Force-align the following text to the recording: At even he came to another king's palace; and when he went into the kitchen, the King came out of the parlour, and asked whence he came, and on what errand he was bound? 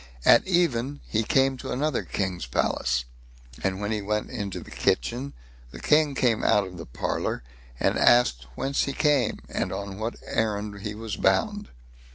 At 0.25 0.47
even 0.47 0.99
he 1.07 1.21
came 1.21 1.57
to 1.57 1.69
another 1.71 2.01
king's 2.01 2.47
palace; 2.47 3.05
and 3.63 3.79
when 3.79 3.91
he 3.91 4.01
went 4.01 4.31
into 4.31 4.59
the 4.59 4.71
kitchen, 4.71 5.33
the 5.69 5.79
King 5.79 6.15
came 6.15 6.43
out 6.43 6.65
of 6.65 6.77
the 6.79 6.87
parlour, 6.87 7.43
and 7.79 7.99
asked 7.99 8.47
whence 8.55 8.85
he 8.85 8.93
came, 8.93 9.37
and 9.47 9.71
on 9.71 9.99
what 9.99 10.15
errand 10.27 10.79
he 10.79 10.95
was 10.95 11.17
bound? 11.17 11.67